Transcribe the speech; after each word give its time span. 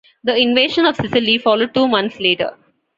The 0.23 0.35
invasion 0.35 0.87
of 0.87 0.95
Sicily 0.95 1.37
followed 1.37 1.75
two 1.75 1.87
months 1.87 2.19
later. 2.19 2.55